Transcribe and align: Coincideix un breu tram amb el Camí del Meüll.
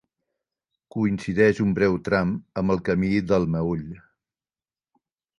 Coincideix 0.93 1.59
un 1.65 1.75
breu 1.79 1.97
tram 2.07 2.31
amb 2.61 2.75
el 2.75 2.81
Camí 2.87 3.11
del 3.33 3.45
Meüll. 3.57 3.83